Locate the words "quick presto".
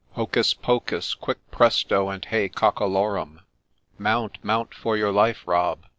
1.23-2.09